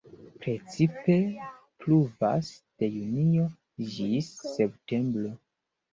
Precipe 0.43 1.17
pluvas 1.83 2.49
de 2.83 2.89
junio 2.95 3.45
ĝis 3.93 4.35
septembro. 4.55 5.35